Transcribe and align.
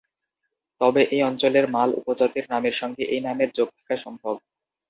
তবে 0.81 1.01
এই 1.13 1.21
অঞ্চলের 1.23 1.65
মাল 1.75 1.89
উপজাতির 1.99 2.45
নামের 2.51 2.75
সঙ্গে 2.81 3.03
এই 3.13 3.21
নামের 3.27 3.49
যোগ 3.57 3.67
থাকা 3.77 3.95
সম্ভব। 3.97 4.35